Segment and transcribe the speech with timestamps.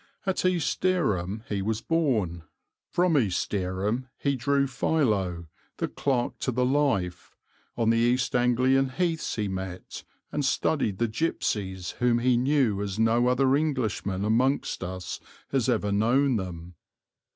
[0.25, 2.41] At East Dereham he was born,
[2.89, 5.45] from East Dereham he drew Philo
[5.77, 7.35] the clerk to the life,
[7.77, 12.97] on the East Anglian heaths he met and studied the gipsies whom he knew as
[12.97, 15.19] no other Englishman amongst us
[15.51, 16.73] has ever known them.